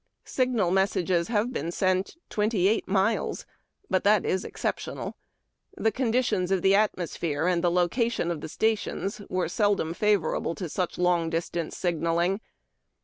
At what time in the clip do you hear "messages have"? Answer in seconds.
0.71-1.53